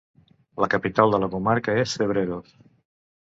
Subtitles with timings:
[0.63, 2.57] La capital de la comarca és Cebreros.